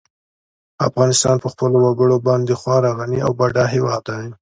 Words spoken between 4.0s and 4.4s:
دی.